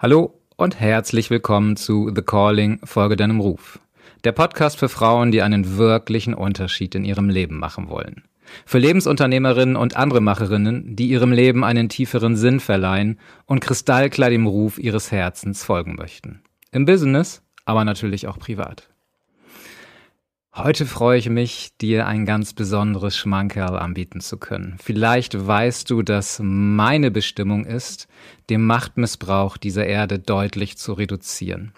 [0.00, 3.80] Hallo und herzlich willkommen zu The Calling Folge deinem Ruf.
[4.22, 8.22] Der Podcast für Frauen, die einen wirklichen Unterschied in ihrem Leben machen wollen.
[8.64, 14.46] Für Lebensunternehmerinnen und andere Macherinnen, die ihrem Leben einen tieferen Sinn verleihen und kristallklar dem
[14.46, 16.42] Ruf ihres Herzens folgen möchten.
[16.70, 18.88] Im Business, aber natürlich auch privat.
[20.60, 24.74] Heute freue ich mich, dir ein ganz besonderes Schmankerl anbieten zu können.
[24.82, 28.08] Vielleicht weißt du, dass meine Bestimmung ist,
[28.50, 31.74] den Machtmissbrauch dieser Erde deutlich zu reduzieren.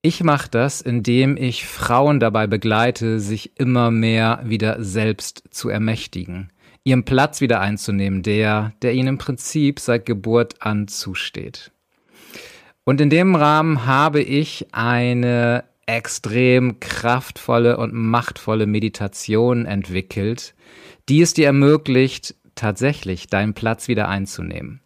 [0.00, 6.50] Ich mache das, indem ich Frauen dabei begleite, sich immer mehr wieder selbst zu ermächtigen,
[6.82, 11.72] ihren Platz wieder einzunehmen, der, der ihnen im Prinzip seit Geburt an zusteht.
[12.84, 20.54] Und in dem Rahmen habe ich eine extrem kraftvolle und machtvolle Meditation entwickelt,
[21.08, 24.80] die es dir ermöglicht, tatsächlich deinen Platz wieder einzunehmen.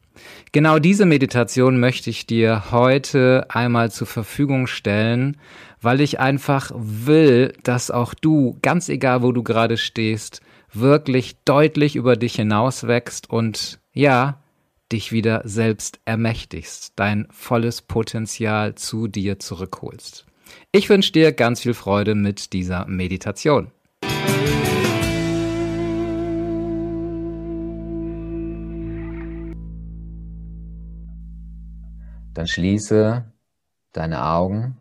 [0.52, 5.38] Genau diese Meditation möchte ich dir heute einmal zur Verfügung stellen,
[5.80, 11.96] weil ich einfach will, dass auch du, ganz egal wo du gerade stehst, wirklich deutlich
[11.96, 14.42] über dich hinauswächst und ja,
[14.92, 20.26] dich wieder selbst ermächtigst, dein volles Potenzial zu dir zurückholst.
[20.72, 23.72] Ich wünsche dir ganz viel Freude mit dieser Meditation.
[32.34, 33.24] Dann schließe
[33.92, 34.78] deine Augen.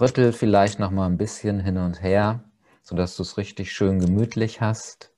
[0.00, 2.44] Rüttel vielleicht noch mal ein bisschen hin und her,
[2.82, 5.12] sodass du es richtig schön gemütlich hast.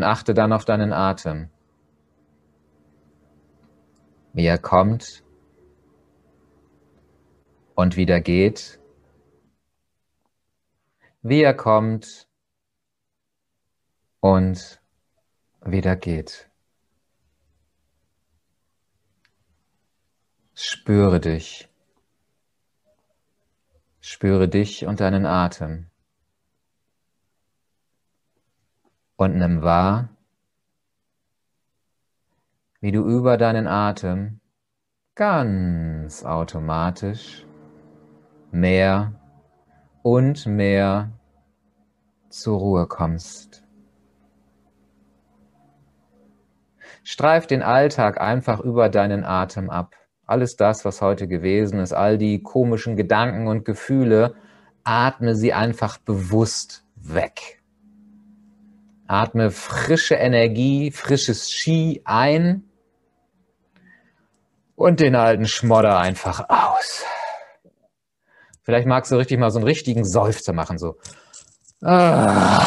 [0.00, 1.50] Und achte dann auf deinen Atem.
[4.32, 5.22] Wie er kommt
[7.74, 8.80] und wieder geht.
[11.20, 12.26] Wie er kommt
[14.20, 14.80] und
[15.62, 16.48] wieder geht.
[20.54, 21.68] Spüre dich.
[24.00, 25.89] Spüre dich und deinen Atem.
[29.20, 30.08] Und nimm wahr,
[32.80, 34.40] wie du über deinen Atem
[35.14, 37.44] ganz automatisch
[38.50, 39.12] mehr
[40.02, 41.10] und mehr
[42.30, 43.62] zur Ruhe kommst.
[47.02, 49.96] Streif den Alltag einfach über deinen Atem ab.
[50.24, 54.34] Alles das, was heute gewesen ist, all die komischen Gedanken und Gefühle,
[54.82, 57.59] atme sie einfach bewusst weg.
[59.10, 62.62] Atme frische Energie, frisches Ski ein
[64.76, 67.02] und den alten Schmodder einfach aus.
[68.62, 70.96] Vielleicht magst du richtig mal so einen richtigen Seufzer machen, so.
[71.82, 72.64] Ah.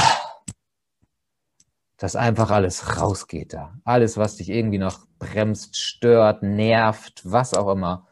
[1.96, 3.76] dass einfach alles rausgeht da.
[3.86, 8.06] Alles, was dich irgendwie noch bremst, stört, nervt, was auch immer.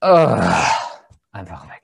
[0.00, 0.66] Ah.
[1.30, 1.79] einfach weg.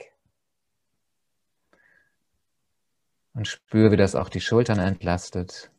[3.36, 5.70] Und spür, wie das auch die Schultern entlastet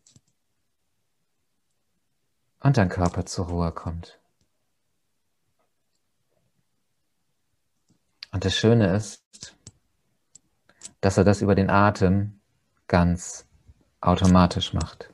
[2.60, 4.20] und dein Körper zur Ruhe kommt.
[8.32, 9.24] Und das Schöne ist,
[11.02, 12.40] dass er das über den Atem
[12.88, 13.48] ganz
[14.02, 15.12] automatisch macht.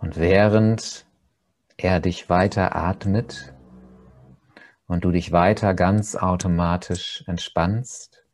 [0.00, 1.06] Und während
[1.76, 3.54] er dich weiter atmet,
[4.88, 8.24] und du dich weiter ganz automatisch entspannst,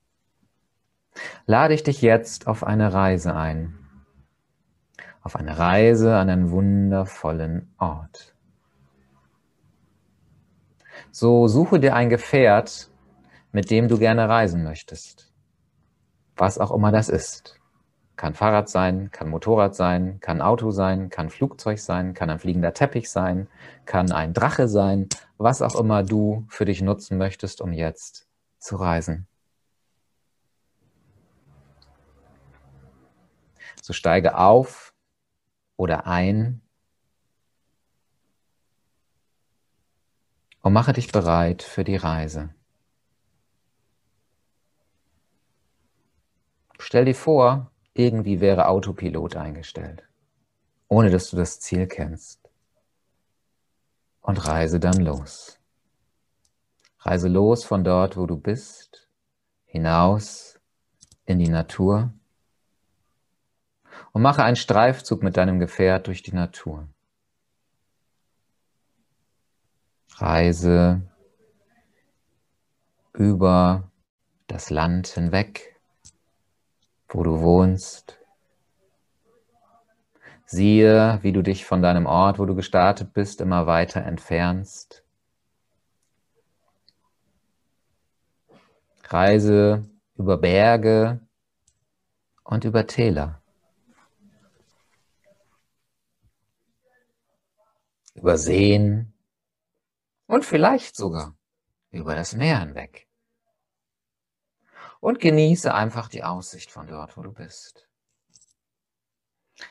[1.47, 3.79] lade ich dich jetzt auf eine Reise ein.
[5.23, 8.35] Auf eine Reise an einen wundervollen Ort.
[11.11, 12.91] So suche dir ein Gefährt,
[13.53, 15.33] mit dem du gerne reisen möchtest.
[16.37, 17.61] Was auch immer das ist.
[18.17, 22.73] Kann Fahrrad sein, kann Motorrad sein, kann Auto sein, kann Flugzeug sein, kann ein fliegender
[22.73, 23.49] Teppich sein,
[23.87, 28.29] kann ein Drache sein, was auch immer du für dich nutzen möchtest, um jetzt
[28.59, 29.27] zu reisen.
[33.83, 34.95] So steige auf
[35.77, 36.63] oder ein
[40.63, 42.55] und mache dich bereit für die Reise.
[46.79, 50.03] Stell dir vor, irgendwie wäre Autopilot eingestellt,
[50.89, 52.41] ohne dass du das Ziel kennst.
[54.21, 55.59] Und reise dann los.
[56.99, 59.09] Reise los von dort, wo du bist,
[59.67, 60.59] hinaus
[61.27, 62.13] in die Natur
[64.13, 66.89] und mache einen Streifzug mit deinem Gefährt durch die Natur.
[70.17, 71.03] Reise
[73.13, 73.91] über
[74.47, 75.74] das Land hinweg,
[77.15, 78.19] wo du wohnst.
[80.47, 85.05] Siehe, wie du dich von deinem Ort, wo du gestartet bist, immer weiter entfernst.
[89.05, 91.21] Reise über Berge
[92.43, 93.41] und über Täler.
[98.15, 99.13] Über Seen
[100.27, 101.37] und vielleicht sogar
[101.91, 103.07] über das Meer hinweg.
[105.05, 107.87] Und genieße einfach die Aussicht von dort, wo du bist.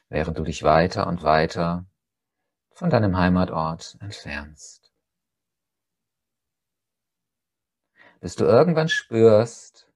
[0.07, 1.88] Während du dich weiter und weiter
[2.69, 4.94] von deinem Heimatort entfernst.
[8.19, 9.91] Bis du irgendwann spürst,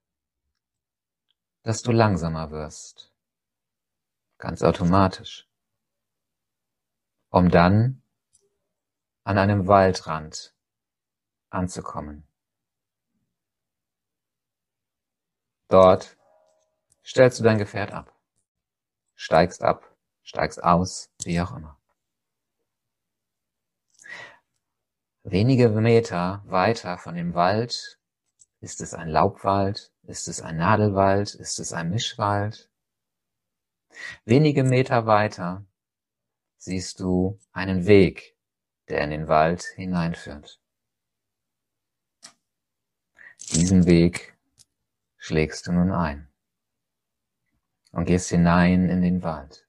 [1.62, 3.12] dass du langsamer wirst.
[4.38, 5.48] Ganz automatisch.
[7.30, 8.02] Um dann
[9.22, 10.52] an einem Waldrand
[11.50, 12.27] anzukommen.
[15.68, 16.16] Dort
[17.04, 18.14] stellst du dein Gefährt ab,
[19.14, 21.78] steigst ab, steigst aus, wie auch immer.
[25.24, 28.00] Wenige Meter weiter von dem Wald
[28.60, 32.70] ist es ein Laubwald, ist es ein Nadelwald, ist es ein Mischwald.
[34.24, 35.66] Wenige Meter weiter
[36.56, 38.36] siehst du einen Weg,
[38.88, 40.62] der in den Wald hineinführt.
[43.52, 44.37] Diesen Weg
[45.28, 46.26] schlägst du nun ein
[47.92, 49.68] und gehst hinein in den Wald.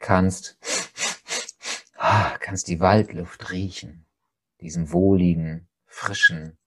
[0.00, 0.58] Kannst,
[2.40, 4.06] kannst die Waldluft riechen,
[4.60, 6.58] diesen wohligen, frischen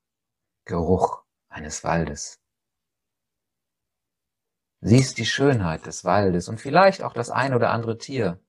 [0.64, 2.40] Geruch eines Waldes.
[4.80, 8.40] Siehst die Schönheit des Waldes und vielleicht auch das ein oder andere Tier,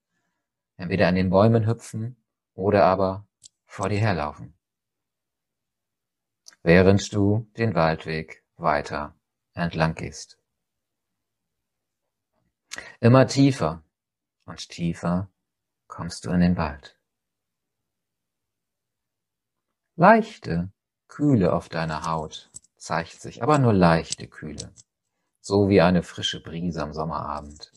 [0.76, 2.17] entweder an den Bäumen hüpfen
[2.55, 3.26] oder aber
[3.67, 4.54] vor dir herlaufen
[6.64, 9.14] während du den Waldweg weiter
[9.52, 10.38] entlang gehst.
[13.00, 13.84] Immer tiefer
[14.46, 15.31] und tiefer
[15.87, 16.99] kommst du in den Wald.
[19.96, 20.72] Leichte
[21.06, 24.72] Kühle auf deiner Haut zeigt sich, aber nur leichte Kühle,
[25.40, 27.72] so wie eine frische Brise am Sommerabend.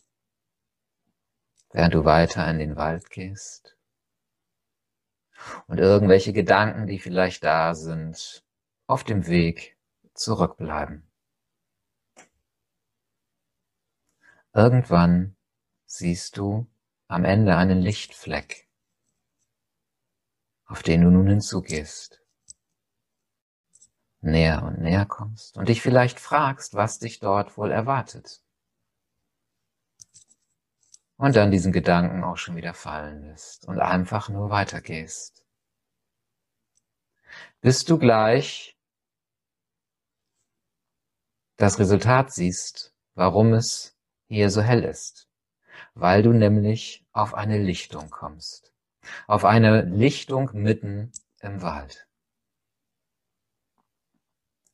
[1.71, 3.77] Während du weiter in den Wald gehst
[5.67, 8.46] und irgendwelche Gedanken, die vielleicht da sind,
[8.87, 9.77] auf dem Weg
[10.13, 11.03] zurückbleiben.
[14.53, 15.35] Irgendwann
[15.85, 16.67] siehst du
[17.07, 18.67] am Ende einen Lichtfleck,
[20.65, 22.21] auf den du nun hinzugehst,
[24.21, 28.41] näher und näher kommst und dich vielleicht fragst, was dich dort wohl erwartet.
[31.17, 35.43] Und dann diesen Gedanken auch schon wieder fallen lässt und einfach nur weitergehst.
[37.59, 38.76] Bis du gleich
[41.57, 45.27] das Resultat siehst, warum es hier so hell ist.
[45.93, 48.73] Weil du nämlich auf eine Lichtung kommst.
[49.27, 52.07] Auf eine Lichtung mitten im Wald.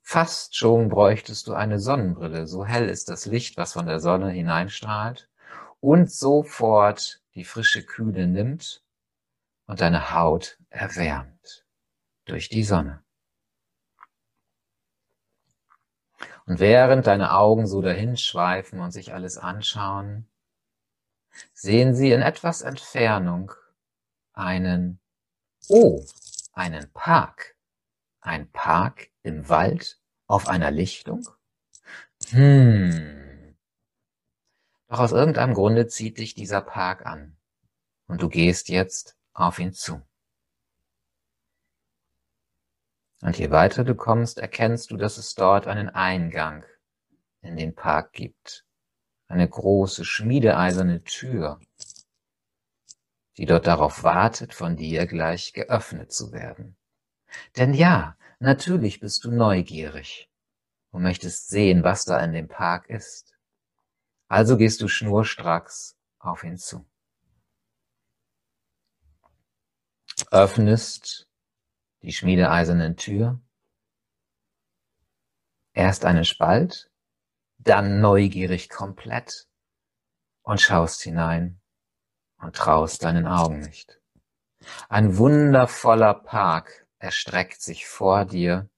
[0.02, 4.30] Fast schon bräuchtest du eine Sonnenbrille, so hell ist das Licht, was von der Sonne
[4.30, 5.30] hineinstrahlt
[5.80, 8.84] und sofort die frische Kühle nimmt
[9.66, 11.66] und deine Haut erwärmt
[12.26, 13.04] durch die Sonne.
[16.46, 20.28] Und während deine Augen so dahinschweifen und sich alles anschauen,
[21.54, 23.54] sehen sie in etwas Entfernung
[24.34, 25.00] einen,
[25.70, 26.04] oh,
[26.54, 27.56] einen Park.
[28.20, 31.28] Ein Park im Wald auf einer Lichtung?
[32.30, 33.56] Hm.
[34.88, 37.36] Doch aus irgendeinem Grunde zieht dich dieser Park an.
[38.08, 40.02] Und du gehst jetzt auf ihn zu.
[43.24, 46.66] Und je weiter du kommst, erkennst du, dass es dort einen Eingang
[47.40, 48.66] in den Park gibt.
[49.30, 51.62] Eine große, schmiedeeiserne Tür,
[53.38, 56.76] die dort darauf wartet, von dir gleich geöffnet zu werden.
[57.56, 60.30] Denn ja, natürlich bist du neugierig
[60.92, 63.34] und möchtest sehen, was da in dem Park ist.
[64.28, 66.86] Also gehst du schnurstracks auf ihn zu.
[70.30, 71.30] Öffnest
[72.04, 73.42] die schmiedeeisernen Tür,
[75.74, 76.92] erst einen Spalt,
[77.58, 79.48] dann neugierig komplett
[80.44, 81.62] und schaust hinein
[82.38, 84.02] und traust deinen Augen nicht.
[84.90, 88.70] Ein wundervoller Park erstreckt sich vor dir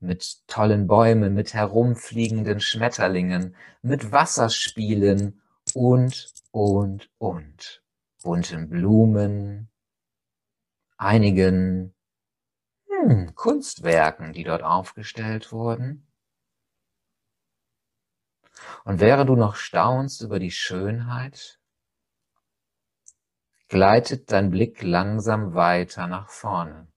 [0.00, 5.42] mit tollen Bäumen, mit herumfliegenden Schmetterlingen, mit Wasserspielen
[5.74, 7.82] und, und, und
[8.22, 9.70] bunten Blumen,
[10.96, 11.94] einigen
[13.00, 16.06] hm, Kunstwerken, die dort aufgestellt wurden.
[18.84, 21.58] Und während du noch staunst über die Schönheit,
[23.68, 26.88] gleitet dein Blick langsam weiter nach vorne.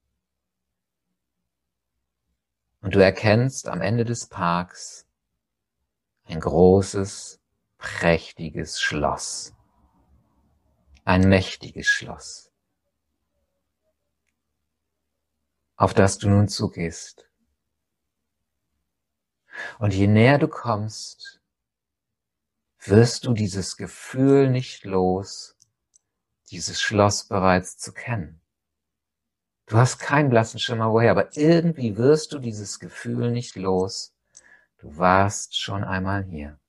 [2.80, 5.06] Und du erkennst am Ende des Parks
[6.24, 7.40] ein großes,
[7.78, 9.54] prächtiges Schloss.
[11.04, 12.51] Ein mächtiges Schloss,
[15.82, 17.28] auf das du nun zugehst.
[19.80, 21.40] Und je näher du kommst,
[22.84, 25.56] wirst du dieses Gefühl nicht los,
[26.52, 28.40] dieses Schloss bereits zu kennen.
[29.66, 34.14] Du hast keinen blassen Schimmer woher, aber irgendwie wirst du dieses Gefühl nicht los.
[34.78, 36.60] Du warst schon einmal hier.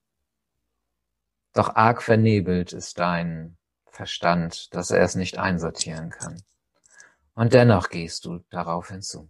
[1.54, 6.42] Doch arg vernebelt ist dein Verstand, dass er es nicht einsortieren kann.
[7.36, 9.30] Und dennoch gehst du darauf hinzu.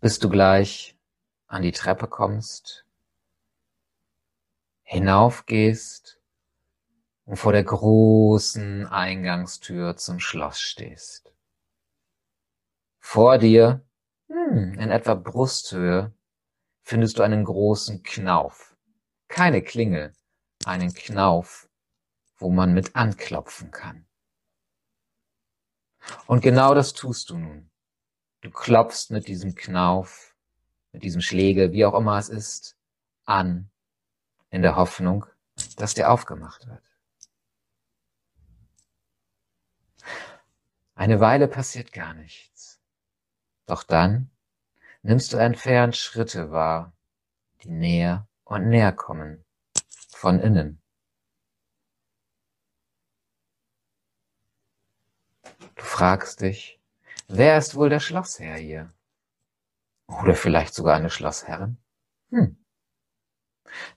[0.00, 0.98] Bis du gleich
[1.46, 2.84] an die Treppe kommst,
[4.82, 6.20] hinaufgehst
[7.24, 11.32] und vor der großen Eingangstür zum Schloss stehst.
[12.98, 13.84] Vor dir,
[14.28, 16.12] hm, in etwa Brusthöhe,
[16.82, 18.76] findest du einen großen Knauf.
[19.28, 20.12] Keine Klingel,
[20.66, 21.68] einen Knauf,
[22.36, 24.06] wo man mit anklopfen kann.
[26.26, 27.70] Und genau das tust du nun.
[28.40, 30.34] Du klopfst mit diesem Knauf,
[30.92, 32.76] mit diesem Schlägel, wie auch immer es ist,
[33.24, 33.70] an,
[34.50, 35.26] in der Hoffnung,
[35.76, 36.82] dass dir aufgemacht wird.
[40.94, 42.80] Eine Weile passiert gar nichts.
[43.66, 44.30] Doch dann
[45.02, 46.92] nimmst du entfernt Schritte wahr,
[47.62, 49.44] die näher und näher kommen,
[50.10, 50.81] von innen.
[55.74, 56.80] Du fragst dich,
[57.28, 58.92] wer ist wohl der Schlossherr hier?
[60.06, 61.78] Oder vielleicht sogar eine Schlossherrin?
[62.30, 62.56] Hm.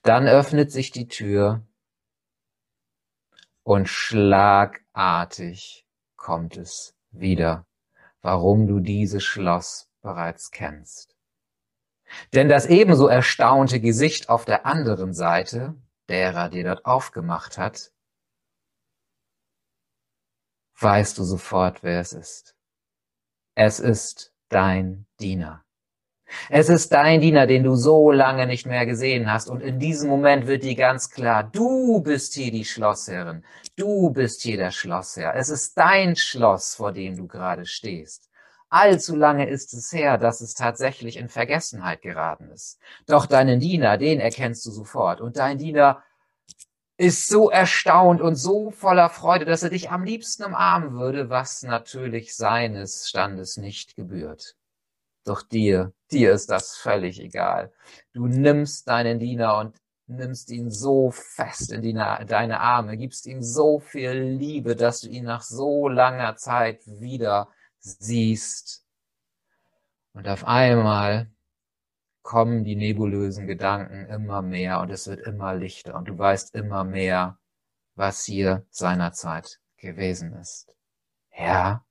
[0.02, 1.62] Dann öffnet sich die Tür
[3.62, 7.66] und schlagartig kommt es wieder,
[8.22, 11.16] warum du dieses Schloss bereits kennst.
[12.32, 15.74] Denn das ebenso erstaunte Gesicht auf der anderen Seite,
[16.08, 17.92] derer dir dort aufgemacht hat,
[20.78, 22.54] weißt du sofort, wer es ist.
[23.54, 25.64] Es ist dein Diener.
[26.50, 29.48] Es ist dein Diener, den du so lange nicht mehr gesehen hast.
[29.48, 33.44] Und in diesem Moment wird dir ganz klar, du bist hier die Schlossherrin.
[33.76, 35.34] Du bist hier der Schlossherr.
[35.36, 38.28] Es ist dein Schloss, vor dem du gerade stehst.
[38.68, 42.80] Allzu lange ist es her, dass es tatsächlich in Vergessenheit geraten ist.
[43.06, 45.20] Doch deinen Diener, den erkennst du sofort.
[45.20, 46.02] Und dein Diener
[46.98, 51.62] ist so erstaunt und so voller Freude, dass er dich am liebsten umarmen würde, was
[51.62, 54.56] natürlich seines Standes nicht gebührt.
[55.24, 57.72] Doch dir, dir ist das völlig egal.
[58.12, 59.76] Du nimmst deinen Diener und
[60.06, 65.08] nimmst ihn so fest in die, deine Arme, gibst ihm so viel Liebe, dass du
[65.08, 67.48] ihn nach so langer Zeit wieder
[67.80, 68.84] siehst.
[70.12, 71.30] Und auf einmal
[72.26, 76.84] kommen die nebulösen Gedanken immer mehr und es wird immer lichter und du weißt immer
[76.84, 77.38] mehr,
[77.94, 80.76] was hier seinerzeit gewesen ist.
[81.32, 81.86] Ja,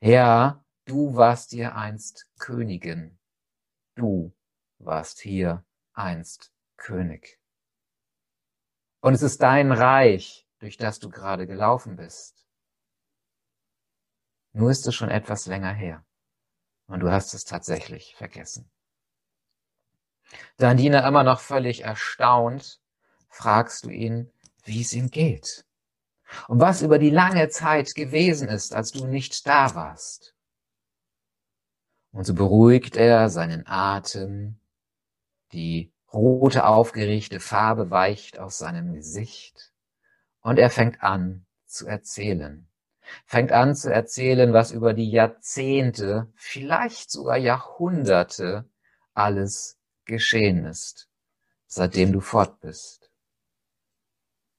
[0.00, 3.18] ja, Du warst hier einst Königin.
[3.94, 4.34] Du
[4.78, 5.62] warst hier
[5.92, 7.38] einst König.
[9.00, 12.48] Und es ist dein Reich, durch das du gerade gelaufen bist.
[14.54, 16.06] Nur ist es schon etwas länger her.
[16.86, 18.70] Und du hast es tatsächlich vergessen.
[20.56, 22.80] Dein Diener immer noch völlig erstaunt,
[23.28, 24.30] fragst du ihn,
[24.64, 25.64] wie es ihm geht.
[26.46, 30.34] Und was über die lange Zeit gewesen ist, als du nicht da warst.
[32.12, 34.60] Und so beruhigt er seinen Atem,
[35.52, 39.72] die rote aufgeregte Farbe weicht aus seinem Gesicht
[40.40, 42.66] und er fängt an zu erzählen.
[43.24, 48.68] Fängt an zu erzählen, was über die Jahrzehnte, vielleicht sogar Jahrhunderte
[49.14, 49.77] alles
[50.08, 51.08] geschehen ist,
[51.66, 53.12] seitdem du fort bist.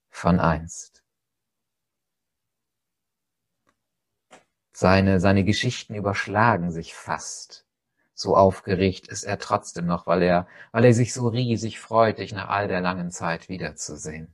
[0.10, 1.04] Von einst.
[4.72, 7.66] Seine, seine Geschichten überschlagen sich fast.
[8.14, 12.32] So aufgeregt ist er trotzdem noch, weil er, weil er sich so riesig freut, dich
[12.32, 14.34] nach all der langen Zeit wiederzusehen.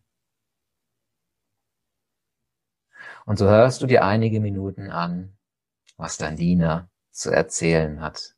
[3.26, 5.36] Und so hörst du dir einige Minuten an,
[5.98, 8.35] was dein Diener zu erzählen hat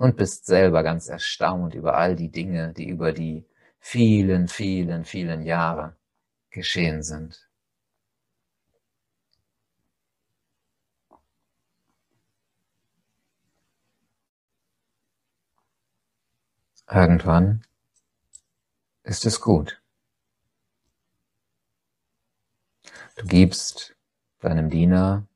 [0.00, 3.44] und bist selber ganz erstaunt über all die Dinge, die über die
[3.80, 5.94] vielen, vielen, vielen Jahre
[6.50, 7.46] geschehen sind.
[16.90, 17.62] Irgendwann
[19.02, 19.82] ist es gut.
[23.16, 23.94] Du gibst
[24.40, 25.26] deinem Diener,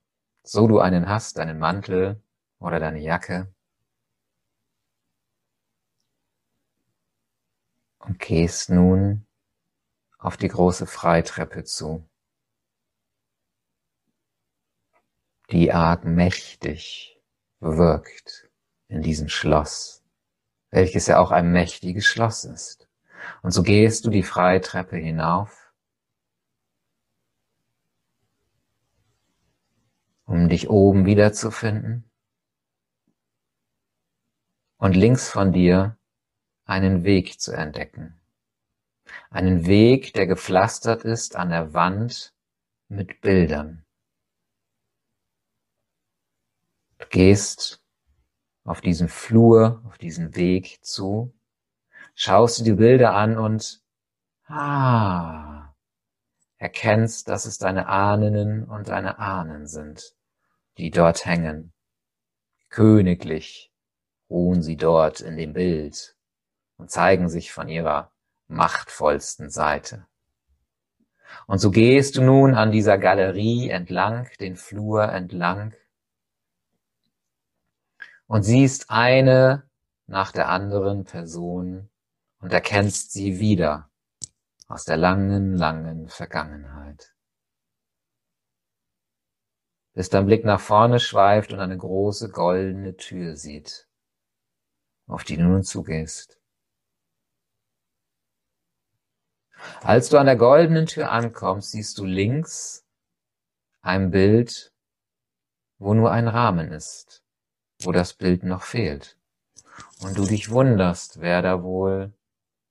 [0.42, 2.18] so du einen hast, deinen Mantel
[2.58, 3.53] oder deine Jacke,
[8.04, 9.26] und gehst nun
[10.18, 12.08] auf die große Freitreppe zu,
[15.50, 17.20] die arg mächtig
[17.60, 18.50] wirkt
[18.88, 20.02] in diesem Schloss,
[20.70, 22.88] welches ja auch ein mächtiges Schloss ist.
[23.42, 25.72] Und so gehst du die Freitreppe hinauf,
[30.26, 32.10] um dich oben wiederzufinden.
[34.76, 35.96] Und links von dir
[36.64, 38.20] einen Weg zu entdecken.
[39.30, 42.32] Einen Weg, der gepflastert ist an der Wand
[42.88, 43.84] mit Bildern.
[46.98, 47.82] Du gehst
[48.64, 51.34] auf diesen Flur, auf diesen Weg zu,
[52.14, 53.82] schaust dir die Bilder an und
[54.46, 55.74] ah,
[56.56, 60.14] erkennst, dass es deine Ahnen und deine Ahnen sind,
[60.78, 61.72] die dort hängen.
[62.70, 63.70] Königlich
[64.30, 66.16] ruhen sie dort in dem Bild
[66.76, 68.10] und zeigen sich von ihrer
[68.48, 70.06] machtvollsten Seite.
[71.46, 75.74] Und so gehst du nun an dieser Galerie entlang, den Flur entlang
[78.26, 79.68] und siehst eine
[80.06, 81.90] nach der anderen Person
[82.40, 83.90] und erkennst sie wieder
[84.68, 87.14] aus der langen, langen Vergangenheit.
[89.92, 93.88] Bis dein Blick nach vorne schweift und eine große goldene Tür sieht,
[95.06, 96.40] auf die du nun zugehst.
[99.82, 102.84] Als du an der goldenen Tür ankommst, siehst du links
[103.82, 104.72] ein Bild,
[105.78, 107.22] wo nur ein Rahmen ist,
[107.82, 109.18] wo das Bild noch fehlt.
[110.00, 112.12] Und du dich wunderst, wer da wohl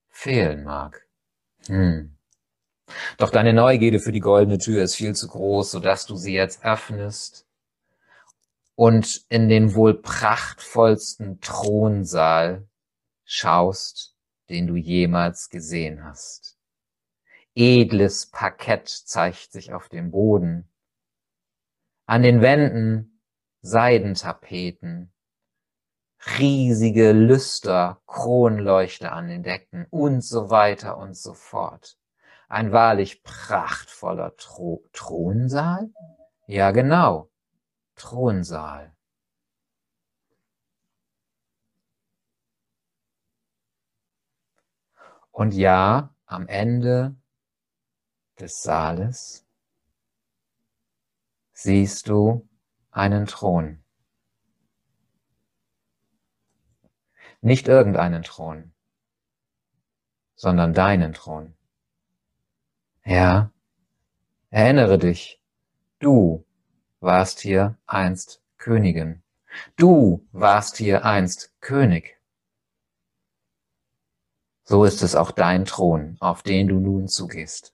[0.10, 1.08] fehlen mag.
[1.67, 2.17] Hm.
[3.17, 6.65] Doch deine Neugierde für die goldene Tür ist viel zu groß, sodass du sie jetzt
[6.65, 7.47] öffnest
[8.75, 12.67] und in den wohl prachtvollsten Thronsaal
[13.23, 14.15] schaust,
[14.49, 16.58] den du jemals gesehen hast
[17.56, 20.70] edles Parkett zeigt sich auf dem Boden.
[22.06, 23.22] An den Wänden
[23.62, 25.13] Seidentapeten,
[26.38, 31.98] riesige Lüster, Kronleuchter an den Decken und so weiter und so fort.
[32.50, 35.89] Ein wahrlich prachtvoller Thro Thronsaal?
[36.48, 37.30] Ja, genau.
[37.96, 38.94] Thronsaal.
[45.32, 47.16] Und ja, am Ende
[48.39, 49.46] des Saales
[51.54, 52.48] siehst du
[52.91, 53.84] einen Thron.
[57.41, 58.74] Nicht irgendeinen Thron,
[60.36, 61.56] sondern deinen Thron.
[63.06, 63.52] Ja,
[64.50, 65.41] erinnere dich,
[66.00, 66.46] du
[67.00, 69.24] warst hier einst Königin.
[69.76, 72.17] Du warst hier einst König.
[74.63, 77.72] So ist es auch dein Thron, auf den du nun zugehst.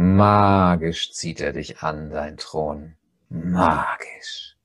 [0.00, 2.94] Magisch zieht er dich an, dein Thron.
[3.30, 4.56] Magisch.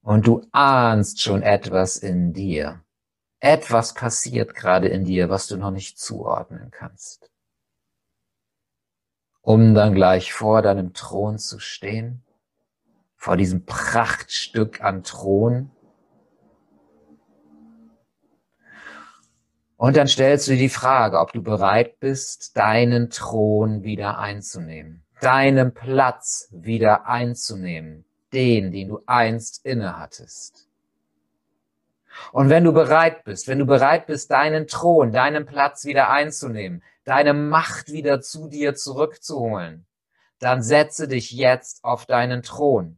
[0.00, 2.82] Und du ahnst schon etwas in dir.
[3.40, 7.30] Etwas passiert gerade in dir, was du noch nicht zuordnen kannst.
[9.42, 12.22] Um dann gleich vor deinem Thron zu stehen,
[13.16, 15.70] vor diesem Prachtstück an Thron,
[19.84, 25.04] Und dann stellst du dir die Frage, ob du bereit bist, deinen Thron wieder einzunehmen,
[25.20, 30.70] deinen Platz wieder einzunehmen, den, den du einst innehattest.
[32.32, 36.82] Und wenn du bereit bist, wenn du bereit bist, deinen Thron, deinen Platz wieder einzunehmen,
[37.04, 39.84] deine Macht wieder zu dir zurückzuholen,
[40.38, 42.96] dann setze dich jetzt auf deinen Thron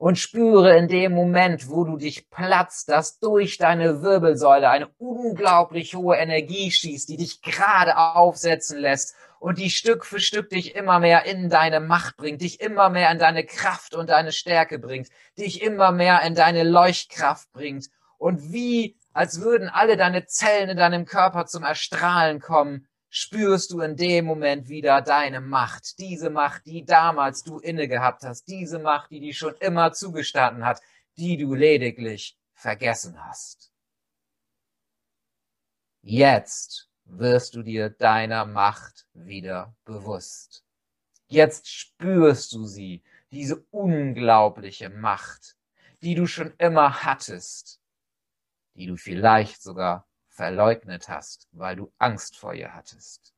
[0.00, 5.94] und spüre in dem Moment, wo du dich platzt, dass durch deine Wirbelsäule eine unglaublich
[5.94, 11.00] hohe Energie schießt, die dich gerade aufsetzen lässt und die Stück für Stück dich immer
[11.00, 15.08] mehr in deine Macht bringt, dich immer mehr in deine Kraft und deine Stärke bringt,
[15.36, 17.90] dich immer mehr in deine Leuchtkraft bringt.
[18.16, 23.80] Und wie als würden alle deine Zellen in deinem Körper zum Erstrahlen kommen, spürst du
[23.80, 25.98] in dem Moment wieder deine Macht.
[25.98, 28.44] Diese Macht, die damals du inne gehabt hast.
[28.48, 30.80] Diese Macht, die dir schon immer zugestanden hat,
[31.18, 33.72] die du lediglich vergessen hast.
[36.02, 40.64] Jetzt wirst du dir deiner Macht wieder bewusst.
[41.26, 45.56] Jetzt spürst du sie, diese unglaubliche Macht,
[46.02, 47.80] die du schon immer hattest,
[48.74, 50.08] die du vielleicht sogar
[50.40, 53.34] verleugnet hast, weil du Angst vor ihr hattest.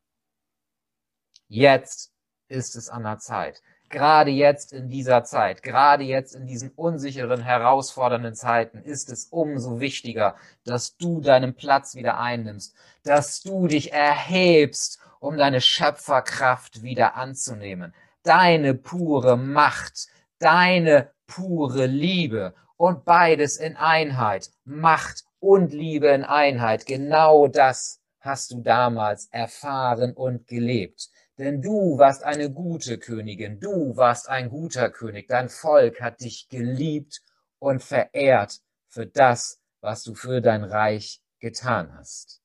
[1.48, 2.12] Jetzt
[2.46, 3.60] ist es an der Zeit.
[3.88, 9.80] Gerade jetzt in dieser Zeit, gerade jetzt in diesen unsicheren, herausfordernden Zeiten ist es umso
[9.80, 17.16] wichtiger, dass du deinen Platz wieder einnimmst, dass du dich erhebst, um deine Schöpferkraft wieder
[17.16, 20.06] anzunehmen, deine pure Macht,
[20.38, 26.86] deine pure Liebe und beides in Einheit, Macht und Liebe in Einheit.
[26.86, 31.10] Genau das hast du damals erfahren und gelebt.
[31.36, 36.48] Denn du warst eine gute Königin, du warst ein guter König, dein Volk hat dich
[36.48, 37.22] geliebt
[37.58, 42.40] und verehrt für das, was du für dein Reich getan hast.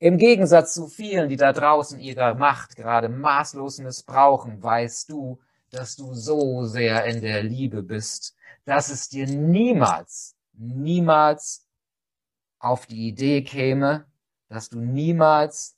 [0.00, 5.38] Im Gegensatz zu vielen, die da draußen ihre Macht gerade maßlos missbrauchen, weißt du,
[5.70, 11.67] dass du so sehr in der Liebe bist, dass es dir niemals, niemals
[12.58, 14.06] auf die Idee käme,
[14.48, 15.76] dass du niemals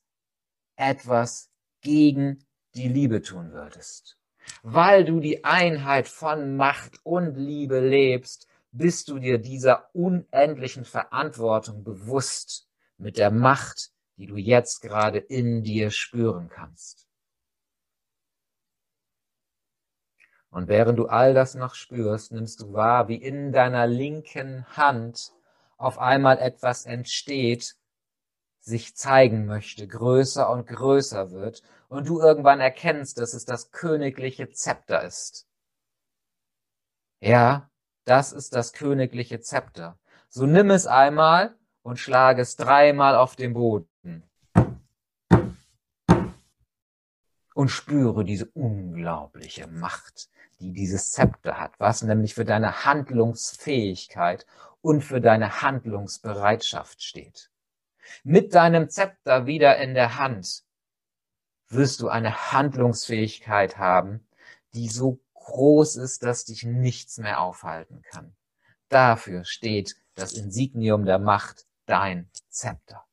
[0.77, 4.19] etwas gegen die Liebe tun würdest.
[4.62, 11.85] Weil du die Einheit von Macht und Liebe lebst, bist du dir dieser unendlichen Verantwortung
[11.85, 17.09] bewusst mit der Macht, die du jetzt gerade in dir spüren kannst.
[20.51, 25.33] Und während du all das noch spürst, nimmst du wahr, wie in deiner linken Hand
[25.81, 27.75] auf einmal etwas entsteht,
[28.61, 34.51] sich zeigen möchte, größer und größer wird und du irgendwann erkennst, dass es das königliche
[34.51, 35.49] Zepter ist.
[37.21, 37.71] Ja,
[38.05, 39.99] das ist das königliche Zepter.
[40.29, 43.88] So nimm es einmal und schlage es dreimal auf den Boden.
[47.55, 50.29] Und spüre diese unglaubliche Macht,
[50.61, 54.46] die dieses Zepter hat, was nämlich für deine Handlungsfähigkeit
[54.83, 57.51] und für deine Handlungsbereitschaft steht.
[58.25, 60.64] Mit deinem Zepter wieder in der Hand
[61.68, 64.27] wirst du eine Handlungsfähigkeit haben,
[64.75, 68.35] die so groß ist, dass dich nichts mehr aufhalten kann.
[68.88, 73.05] Dafür steht das Insignium der Macht, dein Zepter.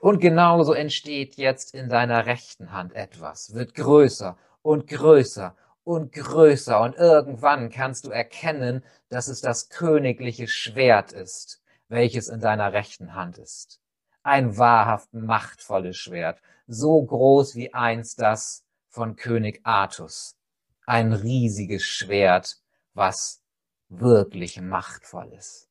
[0.00, 6.80] Und genauso entsteht jetzt in deiner rechten Hand etwas, wird größer und größer und größer
[6.80, 13.14] und irgendwann kannst du erkennen, dass es das königliche Schwert ist, welches in deiner rechten
[13.14, 13.80] Hand ist.
[14.22, 20.36] Ein wahrhaft machtvolles Schwert, so groß wie einst das von König Artus.
[20.86, 22.58] Ein riesiges Schwert,
[22.92, 23.40] was
[23.88, 25.68] wirklich machtvoll ist.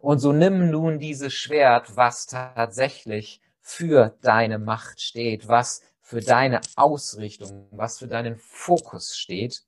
[0.00, 6.60] Und so nimm nun dieses Schwert, was tatsächlich für deine Macht steht, was für deine
[6.76, 9.64] Ausrichtung, was für deinen Fokus steht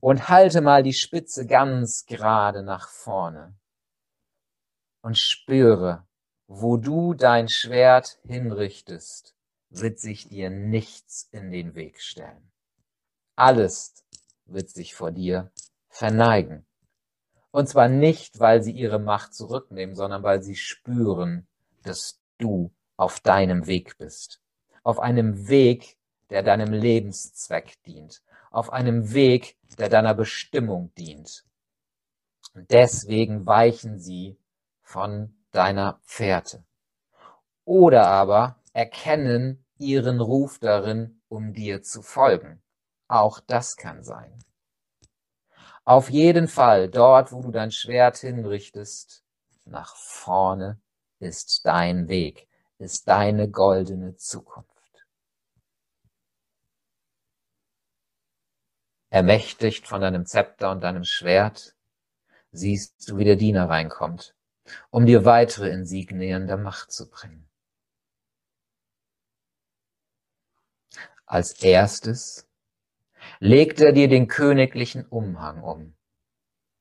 [0.00, 3.56] und halte mal die Spitze ganz gerade nach vorne
[5.02, 6.04] und spüre,
[6.48, 9.36] wo du dein Schwert hinrichtest,
[9.70, 12.50] wird sich dir nichts in den Weg stellen.
[13.36, 14.04] Alles
[14.46, 15.52] wird sich vor dir
[15.90, 16.66] verneigen.
[17.52, 21.46] Und zwar nicht, weil sie ihre Macht zurücknehmen, sondern weil sie spüren,
[21.84, 24.42] dass du auf deinem Weg bist
[24.88, 25.98] auf einem Weg,
[26.30, 31.44] der deinem Lebenszweck dient, auf einem Weg, der deiner Bestimmung dient.
[32.54, 34.38] Und deswegen weichen sie
[34.80, 36.64] von deiner Fährte.
[37.66, 42.62] Oder aber erkennen ihren Ruf darin, um dir zu folgen.
[43.08, 44.42] Auch das kann sein.
[45.84, 49.22] Auf jeden Fall, dort, wo du dein Schwert hinrichtest,
[49.66, 50.80] nach vorne
[51.18, 52.48] ist dein Weg,
[52.78, 54.77] ist deine goldene Zukunft.
[59.10, 61.74] Ermächtigt von deinem Zepter und deinem Schwert,
[62.52, 64.34] siehst du, wie der Diener reinkommt,
[64.90, 67.48] um dir weitere Insignien der Macht zu bringen.
[71.24, 72.48] Als erstes
[73.38, 75.94] legt er dir den königlichen Umhang um,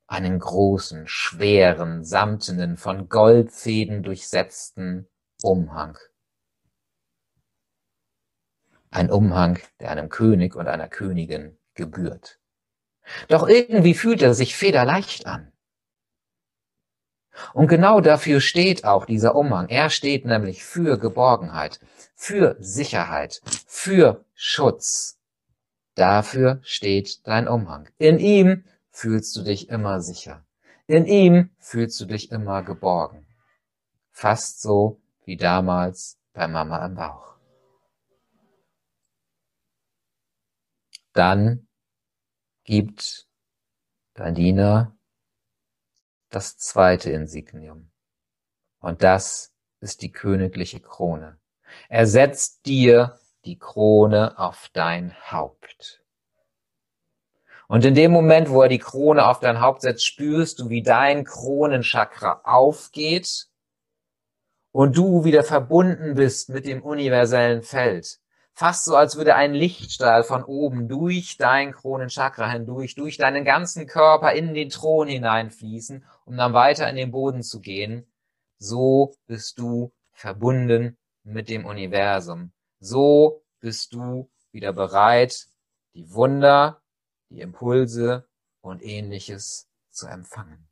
[0.07, 5.09] einen großen, schweren, samtenen, von Goldfäden durchsetzten
[5.43, 5.97] Umhang.
[8.89, 12.39] Ein Umhang, der einem König und einer Königin gebührt.
[13.29, 15.53] Doch irgendwie fühlt er sich federleicht an.
[17.53, 19.69] Und genau dafür steht auch dieser Umhang.
[19.69, 21.79] Er steht nämlich für Geborgenheit,
[22.15, 25.19] für Sicherheit, für Schutz.
[25.95, 27.89] Dafür steht dein Umhang.
[27.97, 30.45] In ihm fühlst du dich immer sicher.
[30.87, 33.25] In ihm fühlst du dich immer geborgen.
[34.11, 37.35] Fast so wie damals bei Mama im Bauch.
[41.13, 41.66] Dann
[42.67, 43.27] gibt
[44.13, 44.95] dein Diener
[46.29, 47.91] das zweite Insignium.
[48.79, 51.39] Und das ist die königliche Krone.
[51.89, 56.03] Er setzt dir die Krone auf dein Haupt.
[57.69, 60.83] Und in dem Moment, wo er die Krone auf dein Haupt setzt, spürst du, wie
[60.83, 63.47] dein Kronenchakra aufgeht
[64.71, 68.19] und du wieder verbunden bist mit dem universellen Feld.
[68.57, 73.85] Fast so, als würde ein Lichtstrahl von oben durch dein Kronenchakra hindurch, durch deinen ganzen
[73.85, 78.11] Körper in den Thron hineinfließen, um dann weiter in den Boden zu gehen.
[78.57, 82.51] So bist du verbunden mit dem Universum.
[82.79, 85.49] So bist du wieder bereit,
[85.93, 86.81] die Wunder,
[87.29, 88.27] die Impulse
[88.61, 90.67] und ähnliches zu empfangen.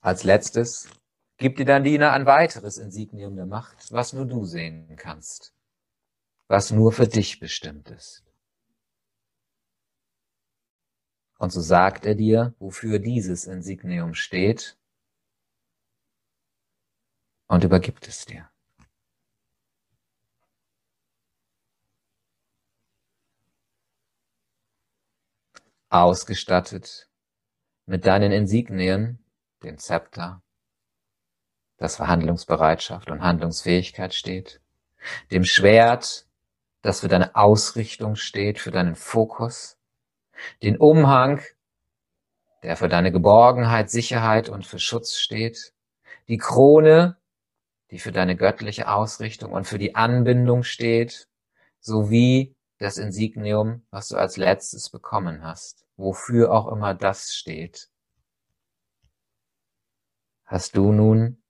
[0.00, 0.88] Als letztes
[1.44, 5.54] gibt dir dein Diener ein weiteres Insignium der Macht, was nur du sehen kannst,
[6.48, 8.24] was nur für dich bestimmt ist.
[11.38, 14.78] Und so sagt er dir, wofür dieses Insignium steht
[17.46, 18.50] und übergibt es dir.
[25.90, 27.10] Ausgestattet
[27.84, 29.22] mit deinen Insignien,
[29.62, 30.42] dem Zepter,
[31.76, 34.60] das für Handlungsbereitschaft und Handlungsfähigkeit steht,
[35.30, 36.26] dem Schwert,
[36.82, 39.78] das für deine Ausrichtung steht, für deinen Fokus,
[40.62, 41.42] den Umhang,
[42.62, 45.74] der für deine Geborgenheit, Sicherheit und für Schutz steht,
[46.28, 47.16] die Krone,
[47.90, 51.28] die für deine göttliche Ausrichtung und für die Anbindung steht,
[51.80, 57.88] sowie das Insignium, was du als letztes bekommen hast, wofür auch immer das steht.
[60.44, 61.43] Hast du nun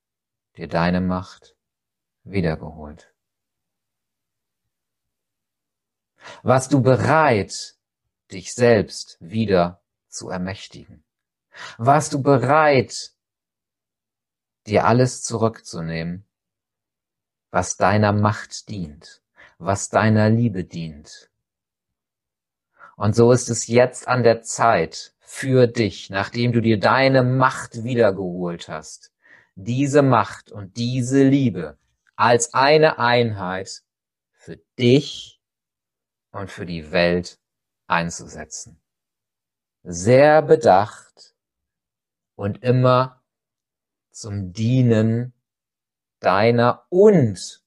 [0.56, 1.56] dir deine Macht
[2.22, 3.12] wiedergeholt?
[6.42, 7.76] Warst du bereit,
[8.32, 11.04] dich selbst wieder zu ermächtigen?
[11.78, 13.12] Warst du bereit,
[14.66, 16.26] dir alles zurückzunehmen,
[17.50, 19.22] was deiner Macht dient,
[19.58, 21.30] was deiner Liebe dient?
[22.96, 27.84] Und so ist es jetzt an der Zeit für dich, nachdem du dir deine Macht
[27.84, 29.13] wiedergeholt hast,
[29.54, 31.78] diese Macht und diese Liebe
[32.16, 33.82] als eine Einheit
[34.32, 35.40] für dich
[36.30, 37.40] und für die Welt
[37.86, 38.80] einzusetzen.
[39.82, 41.36] Sehr bedacht
[42.36, 43.22] und immer
[44.10, 45.32] zum Dienen
[46.20, 47.64] deiner und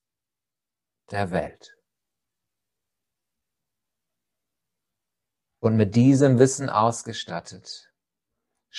[1.11, 1.77] der Welt.
[5.59, 7.91] Und mit diesem Wissen ausgestattet,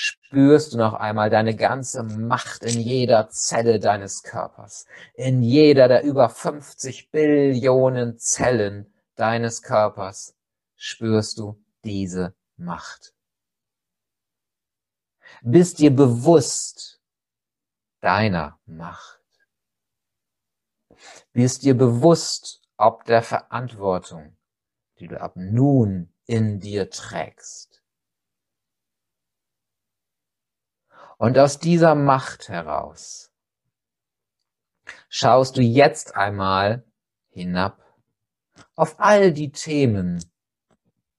[0.01, 6.05] spürst du noch einmal deine ganze Macht in jeder Zelle deines Körpers, in jeder der
[6.05, 10.37] über 50 Billionen Zellen deines Körpers
[10.77, 13.13] spürst du diese Macht.
[15.43, 17.01] Bist dir bewusst
[18.01, 19.21] deiner Macht.
[21.33, 24.37] Bist dir bewusst, ob der Verantwortung,
[25.01, 27.68] die du ab nun in dir trägst.
[31.19, 33.33] Und aus dieser Macht heraus
[35.09, 36.85] schaust du jetzt einmal
[37.31, 37.83] hinab
[38.77, 40.25] auf all die Themen,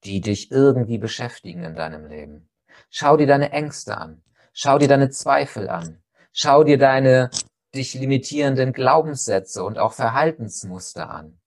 [0.06, 2.50] die dich irgendwie beschäftigen in deinem Leben.
[2.90, 4.24] Schau dir deine Ängste an.
[4.54, 6.02] Schau dir deine Zweifel an.
[6.32, 7.30] Schau dir deine
[7.76, 11.40] dich limitierenden Glaubenssätze und auch Verhaltensmuster an.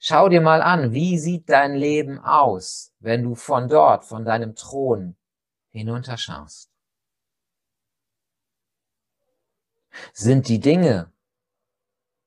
[0.00, 4.56] Schau dir mal an, wie sieht dein Leben aus, wenn du von dort, von deinem
[4.56, 5.16] Thron
[5.70, 6.69] hinunterschaust.
[10.12, 11.10] Sind die Dinge,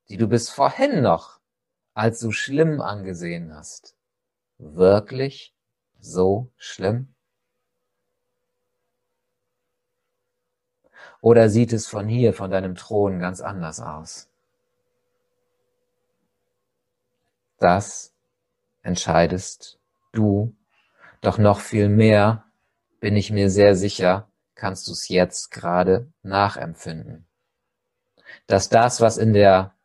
[0.09, 1.39] die du bis vorhin noch
[1.93, 3.95] als so schlimm angesehen hast,
[4.57, 5.53] wirklich
[5.99, 7.13] so schlimm?
[11.21, 14.29] Oder sieht es von hier, von deinem Thron ganz anders aus?
[17.59, 18.13] Das
[18.81, 19.79] entscheidest
[20.11, 20.53] du,
[21.21, 22.43] doch noch viel mehr,
[22.99, 27.25] bin ich mir sehr sicher, kannst du es jetzt gerade nachempfinden.
[28.47, 29.75] Dass das, was in der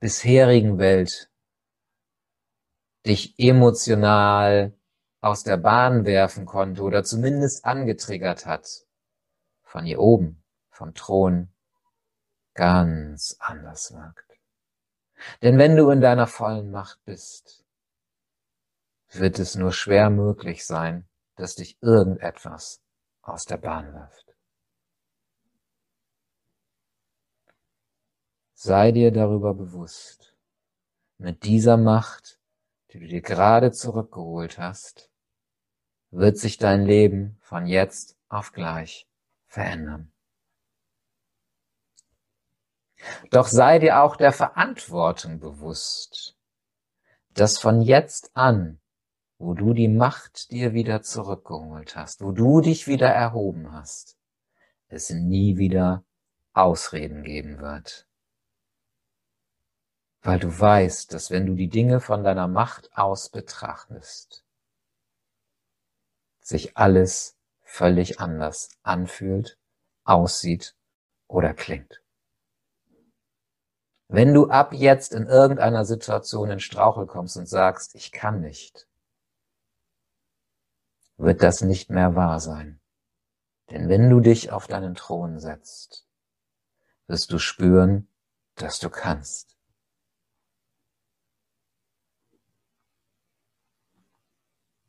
[0.00, 1.30] bisherigen Welt
[3.06, 4.74] dich emotional
[5.20, 8.86] aus der Bahn werfen konnte oder zumindest angetriggert hat,
[9.62, 11.52] von hier oben, vom Thron,
[12.54, 14.38] ganz anders wirkt.
[15.42, 17.64] Denn wenn du in deiner vollen Macht bist,
[19.12, 22.80] wird es nur schwer möglich sein, dass dich irgendetwas
[23.22, 24.29] aus der Bahn wirft.
[28.62, 30.36] Sei dir darüber bewusst,
[31.16, 32.38] mit dieser Macht,
[32.90, 35.10] die du dir gerade zurückgeholt hast,
[36.10, 39.08] wird sich dein Leben von jetzt auf gleich
[39.46, 40.12] verändern.
[43.30, 46.36] Doch sei dir auch der Verantwortung bewusst,
[47.30, 48.78] dass von jetzt an,
[49.38, 54.18] wo du die Macht dir wieder zurückgeholt hast, wo du dich wieder erhoben hast,
[54.88, 56.04] es nie wieder
[56.52, 58.06] Ausreden geben wird.
[60.22, 64.44] Weil du weißt, dass wenn du die Dinge von deiner Macht aus betrachtest,
[66.40, 69.58] sich alles völlig anders anfühlt,
[70.04, 70.74] aussieht
[71.28, 72.02] oder klingt.
[74.08, 78.88] Wenn du ab jetzt in irgendeiner Situation in Strauchel kommst und sagst, ich kann nicht,
[81.16, 82.80] wird das nicht mehr wahr sein.
[83.70, 86.08] Denn wenn du dich auf deinen Thron setzt,
[87.06, 88.08] wirst du spüren,
[88.56, 89.59] dass du kannst.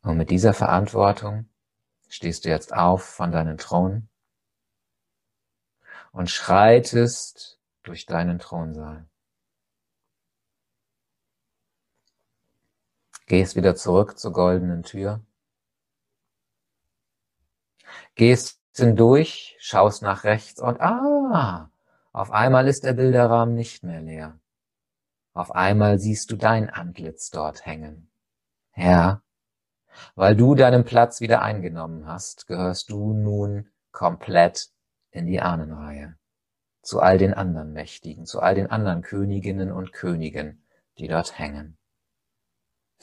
[0.02, 1.48] Und mit dieser Verantwortung
[2.08, 4.08] stehst du jetzt auf von deinem Thron
[6.10, 9.08] und schreitest durch deinen Thronsaal.
[13.26, 15.24] Gehst wieder zurück zur goldenen Tür.
[18.14, 21.70] Gehst hindurch, schaust nach rechts und ah,
[22.12, 24.38] auf einmal ist der Bilderrahmen nicht mehr leer.
[25.32, 28.10] Auf einmal siehst du dein Antlitz dort hängen.
[28.76, 29.22] Ja,
[30.14, 34.70] weil du deinen Platz wieder eingenommen hast, gehörst du nun komplett
[35.10, 36.16] in die Ahnenreihe.
[36.82, 40.64] Zu all den anderen Mächtigen, zu all den anderen Königinnen und Königen,
[40.98, 41.78] die dort hängen.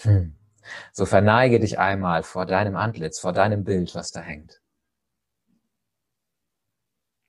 [0.02, 0.36] Hm.
[0.91, 4.62] So verneige dich einmal vor deinem Antlitz, vor deinem Bild, was da hängt.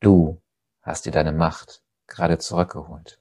[0.00, 0.42] Du
[0.82, 3.20] hast dir deine Macht gerade zurückgeholt.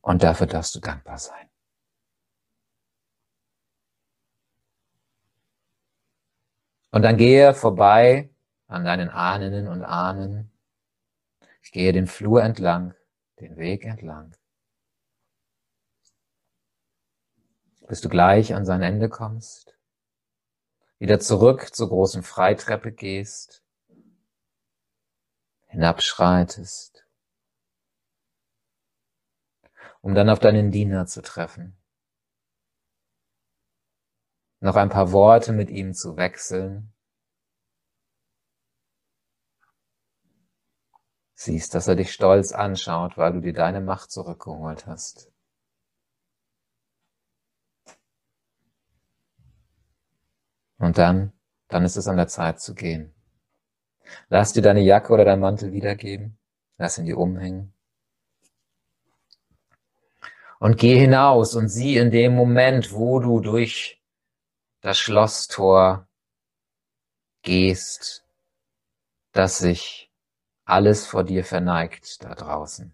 [0.00, 1.48] Und dafür darfst du dankbar sein.
[6.92, 8.30] Und dann gehe vorbei
[8.68, 10.52] an deinen Ahnen und Ahnen.
[11.62, 12.94] Ich gehe den Flur entlang,
[13.40, 14.36] den Weg entlang.
[17.92, 19.76] bis du gleich an sein Ende kommst,
[20.98, 23.62] wieder zurück zur großen Freitreppe gehst,
[25.66, 27.06] hinabschreitest,
[30.00, 31.76] um dann auf deinen Diener zu treffen,
[34.62, 36.92] noch ein paar Worte mit ihm zu wechseln,
[41.34, 45.32] siehst, dass er dich stolz anschaut, weil du dir deine Macht zurückgeholt hast.
[50.78, 51.32] Und dann,
[51.66, 53.12] dann ist es an der Zeit zu gehen.
[54.28, 56.38] Lass dir deine Jacke oder dein Mantel wiedergeben.
[56.78, 57.74] Lass ihn dir umhängen.
[60.60, 64.01] Und geh hinaus und sieh in dem Moment, wo du durch
[64.82, 66.08] das Schlosstor
[67.42, 68.26] gehst,
[69.30, 70.12] dass sich
[70.64, 72.92] alles vor dir verneigt da draußen.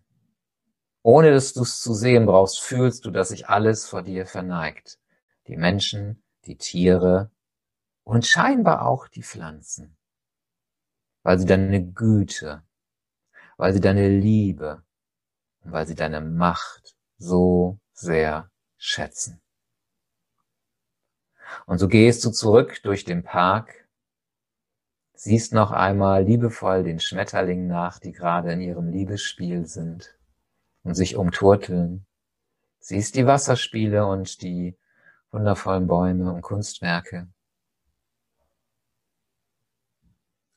[1.03, 4.99] Ohne dass du es zu sehen brauchst, fühlst du, dass sich alles vor dir verneigt.
[5.47, 7.31] Die Menschen, die Tiere,
[8.05, 9.97] und scheinbar auch die Pflanzen,
[11.23, 12.63] weil sie deine Güte,
[13.57, 14.83] weil sie deine Liebe
[15.61, 19.41] und weil sie deine Macht so sehr schätzen.
[21.67, 23.89] Und so gehst du zurück durch den Park,
[25.15, 30.17] siehst noch einmal liebevoll den Schmetterlingen nach, die gerade in ihrem Liebesspiel sind
[30.83, 32.07] und sich umturteln,
[32.79, 34.77] siehst die Wasserspiele und die
[35.31, 37.29] wundervollen Bäume und Kunstwerke.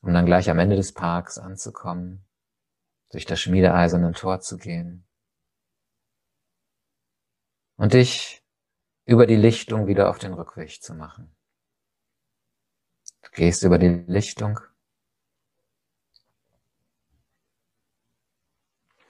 [0.00, 2.24] Um dann gleich am Ende des Parks anzukommen,
[3.10, 5.04] durch das schmiedeeiserne Tor zu gehen.
[7.76, 8.41] Und dich
[9.04, 11.34] über die Lichtung wieder auf den Rückweg zu machen.
[13.22, 14.60] Du gehst über die Lichtung,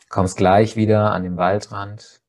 [0.09, 2.23] kommst gleich wieder an den Waldrand,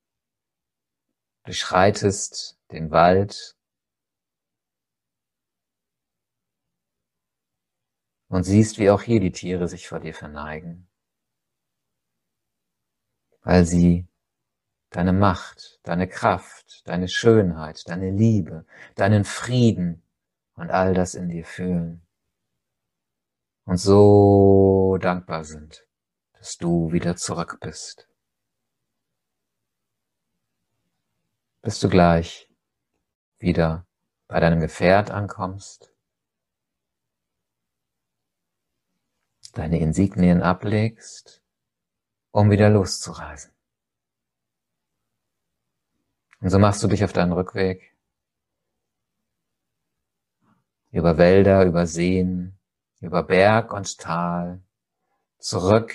[1.44, 3.58] durchschreitest den Wald
[8.30, 10.90] und siehst, wie auch hier die Tiere sich vor dir verneigen,
[13.42, 14.08] weil sie
[14.96, 18.66] deine Macht, deine Kraft, deine Schönheit, deine Liebe,
[18.96, 20.04] deinen Frieden
[20.56, 22.02] und all das in dir fühlen
[23.66, 25.86] und so dankbar sind,
[26.34, 28.08] dass du wieder zurück bist.
[31.62, 32.50] Bis du gleich
[33.40, 33.86] wieder
[34.28, 35.94] bei deinem Gefährt ankommst
[39.54, 41.42] deine Insignien ablegst,
[42.32, 43.53] um wieder loszureisen.
[46.44, 47.96] Und so machst du dich auf deinen Rückweg.
[50.92, 52.60] Über Wälder, über Seen,
[53.00, 54.62] über Berg und Tal,
[55.38, 55.94] zurück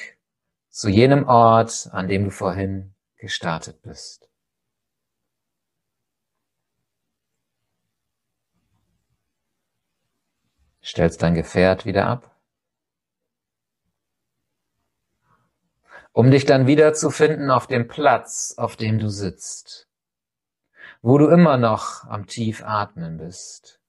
[0.70, 4.30] zu jenem Ort, an dem du vorhin gestartet bist.
[10.82, 12.34] Stellst dein Gefährt wieder ab,
[16.12, 19.87] um dich dann wiederzufinden auf dem Platz, auf dem du sitzt,
[21.08, 23.80] wo du immer noch am tief atmen bist,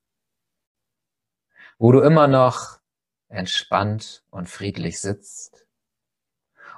[1.76, 2.80] wo du immer noch
[3.28, 5.66] entspannt und friedlich sitzt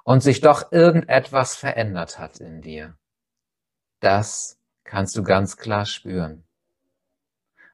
[0.03, 2.99] und sich doch irgendetwas verändert hat in dir.
[4.01, 6.43] Das kannst du ganz klar spüren.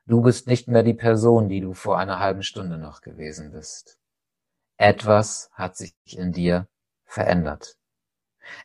[0.04, 3.98] Du bist nicht mehr die Person, die du vor einer halben Stunde noch gewesen bist.
[4.76, 6.68] Etwas hat sich in dir
[7.06, 7.78] verändert.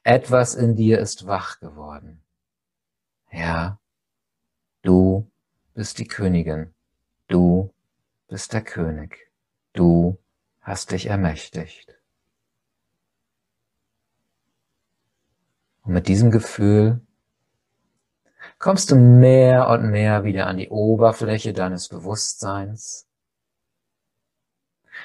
[0.04, 2.22] Etwas in dir ist wach geworden.
[3.32, 3.80] Ja,
[4.84, 5.30] du
[5.74, 6.74] bist die Königin.
[7.28, 7.74] Du
[8.28, 9.32] bist der König.
[9.74, 10.20] Du
[10.62, 12.00] hast dich ermächtigt.
[15.82, 17.02] Und mit diesem Gefühl
[18.60, 23.08] kommst du mehr und mehr wieder an die Oberfläche deines Bewusstseins,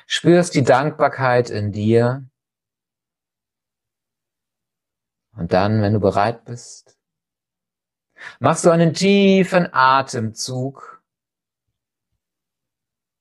[0.07, 2.29] spürst die Dankbarkeit in dir
[5.33, 6.97] und dann, wenn du bereit bist,
[8.41, 11.03] machst du einen tiefen Atemzug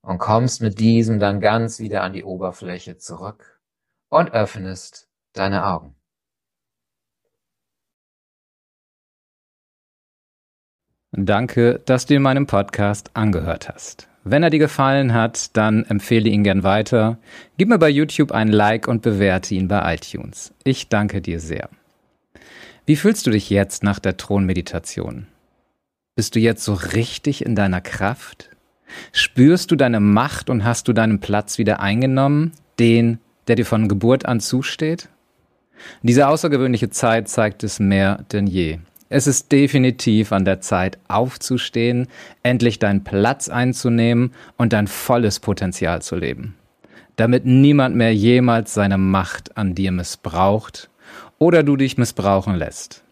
[0.02, 3.62] und kommst mit diesem dann ganz wieder an die Oberfläche zurück
[4.10, 5.96] und öffnest deine Augen.
[11.12, 14.08] Danke, dass du in meinem Podcast angehört hast.
[14.24, 17.18] Wenn er dir gefallen hat, dann empfehle ihn gern weiter.
[17.58, 20.54] Gib mir bei YouTube ein Like und bewerte ihn bei iTunes.
[20.64, 21.70] Ich danke dir sehr.
[22.88, 25.28] Wie fühlst du dich jetzt nach der Thronmeditation?
[26.16, 28.50] Bist du jetzt so richtig in deiner Kraft?
[29.12, 33.20] Spürst du deine Macht und hast du deinen Platz wieder eingenommen, den,
[33.50, 35.10] der dir von Geburt an zusteht?
[36.02, 38.80] Diese außergewöhnliche Zeit zeigt es mehr denn je.
[39.10, 42.08] Es ist definitiv an der Zeit aufzustehen,
[42.42, 46.56] endlich deinen Platz einzunehmen und dein volles Potenzial zu leben,
[47.18, 50.90] damit niemand mehr jemals seine Macht an dir missbraucht
[51.40, 53.04] oder du dich missbrauchen lässt.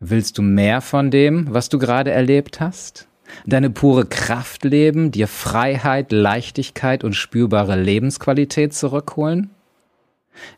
[0.00, 3.08] Willst du mehr von dem, was du gerade erlebt hast?
[3.44, 9.50] Deine pure Kraft leben, dir Freiheit, Leichtigkeit und spürbare Lebensqualität zurückholen?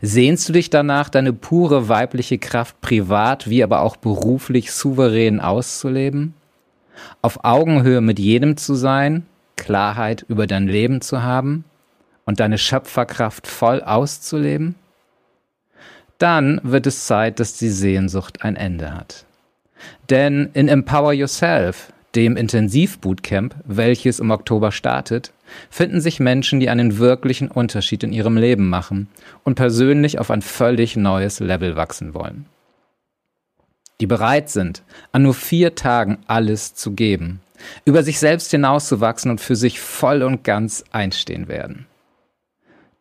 [0.02, 6.34] Sehnst du dich danach, deine pure weibliche Kraft privat wie aber auch beruflich souverän auszuleben?
[7.22, 9.24] Auf Augenhöhe mit jedem zu sein,
[9.56, 11.64] Klarheit über dein Leben zu haben
[12.24, 14.74] und deine Schöpferkraft voll auszuleben?
[16.18, 19.24] Dann wird es Zeit, dass die Sehnsucht ein Ende hat.
[20.10, 25.32] Denn in Empower Yourself, dem Intensivbootcamp, welches im Oktober startet,
[25.70, 29.08] finden sich Menschen, die einen wirklichen Unterschied in ihrem Leben machen
[29.44, 32.46] und persönlich auf ein völlig neues Level wachsen wollen.
[34.00, 37.40] Die bereit sind, an nur vier Tagen alles zu geben,
[37.84, 41.86] über sich selbst hinauszuwachsen und für sich voll und ganz einstehen werden.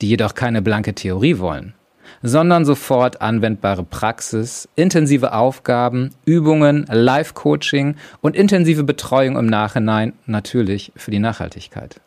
[0.02, 1.74] Die jedoch keine blanke Theorie wollen,
[2.22, 11.12] sondern sofort anwendbare Praxis, intensive Aufgaben, Übungen, Live-Coaching und intensive Betreuung im Nachhinein natürlich für
[11.12, 12.02] die Nachhaltigkeit.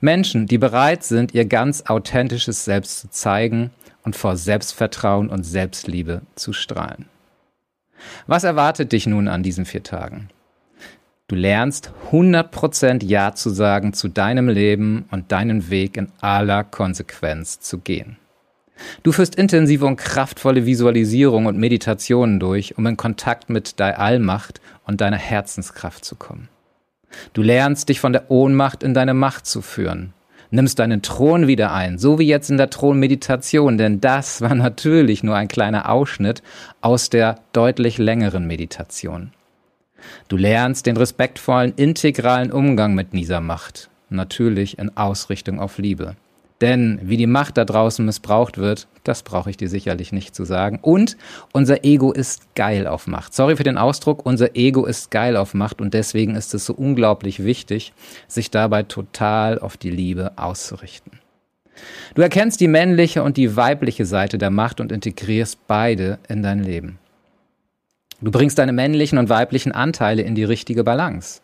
[0.00, 3.70] Menschen, die bereit sind, ihr ganz authentisches Selbst zu zeigen
[4.04, 7.06] und vor Selbstvertrauen und Selbstliebe zu strahlen.
[8.26, 10.28] Was erwartet dich nun an diesen vier Tagen?
[11.28, 17.58] Du lernst 100% Ja zu sagen zu deinem Leben und deinen Weg in aller Konsequenz
[17.58, 18.16] zu gehen.
[19.02, 24.60] Du führst intensive und kraftvolle Visualisierung und Meditationen durch, um in Kontakt mit deiner Allmacht
[24.84, 26.48] und deiner Herzenskraft zu kommen.
[27.32, 30.12] Du lernst dich von der Ohnmacht in deine Macht zu führen.
[30.50, 35.22] Nimmst deinen Thron wieder ein, so wie jetzt in der Thronmeditation, denn das war natürlich
[35.22, 36.42] nur ein kleiner Ausschnitt
[36.80, 39.32] aus der deutlich längeren Meditation.
[40.28, 46.16] Du lernst den respektvollen, integralen Umgang mit dieser Macht, natürlich in Ausrichtung auf Liebe.
[46.60, 50.44] Denn wie die Macht da draußen missbraucht wird, das brauche ich dir sicherlich nicht zu
[50.44, 50.78] sagen.
[50.80, 51.16] Und
[51.52, 53.34] unser Ego ist geil auf Macht.
[53.34, 56.72] Sorry für den Ausdruck, unser Ego ist geil auf Macht und deswegen ist es so
[56.72, 57.92] unglaublich wichtig,
[58.26, 61.20] sich dabei total auf die Liebe auszurichten.
[62.14, 66.64] Du erkennst die männliche und die weibliche Seite der Macht und integrierst beide in dein
[66.64, 66.98] Leben.
[68.22, 71.42] Du bringst deine männlichen und weiblichen Anteile in die richtige Balance.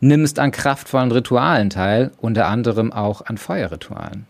[0.00, 4.26] Nimmst an kraftvollen Ritualen teil, unter anderem auch an Feuerritualen.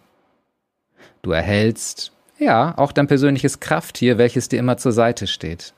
[1.23, 5.73] Du erhältst, ja, auch dein persönliches Krafttier, welches dir immer zur Seite steht.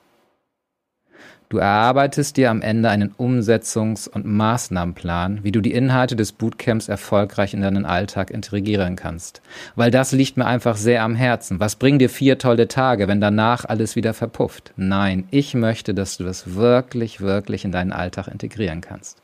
[1.49, 6.89] Du erarbeitest dir am Ende einen Umsetzungs- und Maßnahmenplan, wie du die Inhalte des Bootcamps
[6.89, 9.43] erfolgreich in deinen Alltag integrieren kannst.
[9.75, 11.59] Weil das liegt mir einfach sehr am Herzen.
[11.59, 14.73] Was bringen dir vier tolle Tage, wenn danach alles wieder verpufft?
[14.75, 19.21] Nein, ich möchte, dass du das wirklich, wirklich in deinen Alltag integrieren kannst.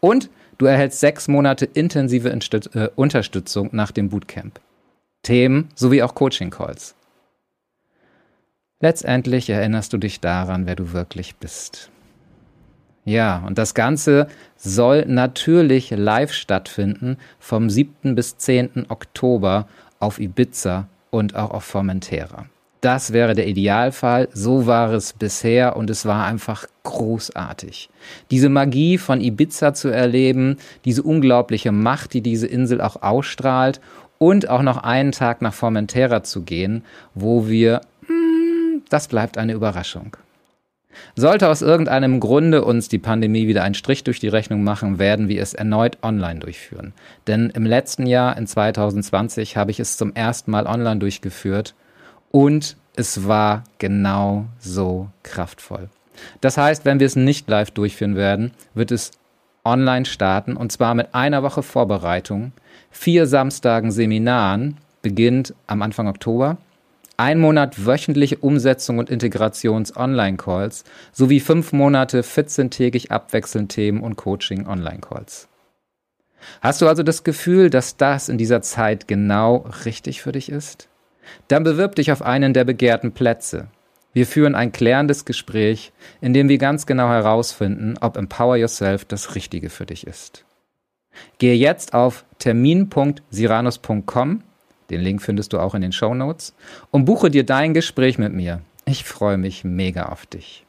[0.00, 4.60] Und du erhältst sechs Monate intensive äh, Unterstützung nach dem Bootcamp.
[5.22, 6.94] Themen sowie auch Coaching-Calls.
[8.80, 11.90] Letztendlich erinnerst du dich daran, wer du wirklich bist.
[13.04, 18.14] Ja, und das Ganze soll natürlich live stattfinden vom 7.
[18.14, 18.86] bis 10.
[18.88, 19.66] Oktober
[19.98, 22.46] auf Ibiza und auch auf Formentera.
[22.80, 27.88] Das wäre der Idealfall, so war es bisher und es war einfach großartig.
[28.32, 33.80] Diese Magie von Ibiza zu erleben, diese unglaubliche Macht, die diese Insel auch ausstrahlt
[34.22, 37.80] und auch noch einen Tag nach Formentera zu gehen, wo wir
[38.88, 40.16] das bleibt eine Überraschung.
[41.16, 45.26] Sollte aus irgendeinem Grunde uns die Pandemie wieder einen Strich durch die Rechnung machen, werden
[45.26, 46.92] wir es erneut online durchführen.
[47.26, 51.74] Denn im letzten Jahr, in 2020, habe ich es zum ersten Mal online durchgeführt
[52.30, 55.88] und es war genau so kraftvoll.
[56.40, 59.10] Das heißt, wenn wir es nicht live durchführen werden, wird es
[59.64, 62.52] online starten und zwar mit einer Woche Vorbereitung,
[62.90, 66.58] vier Samstagen Seminaren, beginnt am Anfang Oktober
[67.22, 75.48] ein Monat wöchentliche Umsetzung und Integrations-Online-Calls sowie fünf Monate 14-tägig abwechselnd Themen und Coaching-Online-Calls.
[76.60, 80.88] Hast du also das Gefühl, dass das in dieser Zeit genau richtig für dich ist?
[81.46, 83.68] Dann bewirb dich auf einen der begehrten Plätze.
[84.12, 89.34] Wir führen ein klärendes Gespräch, in dem wir ganz genau herausfinden, ob Empower Yourself das
[89.34, 90.44] Richtige für dich ist.
[91.38, 94.42] Gehe jetzt auf termin.siranus.com
[94.92, 96.54] den Link findest du auch in den Show Notes.
[96.90, 98.60] Und buche dir dein Gespräch mit mir.
[98.84, 100.66] Ich freue mich mega auf dich.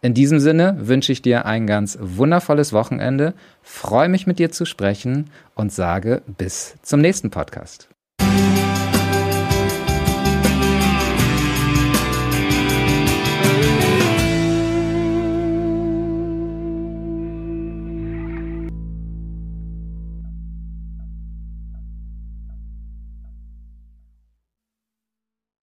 [0.00, 4.64] In diesem Sinne wünsche ich dir ein ganz wundervolles Wochenende, freue mich mit dir zu
[4.64, 7.91] sprechen und sage bis zum nächsten Podcast.